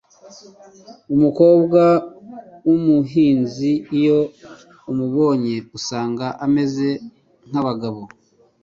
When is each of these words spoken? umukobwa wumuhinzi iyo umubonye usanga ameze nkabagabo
umukobwa 1.15 1.81
wumuhinzi 2.67 3.71
iyo 3.99 4.19
umubonye 4.91 5.55
usanga 5.77 6.25
ameze 6.45 6.87
nkabagabo 7.49 8.01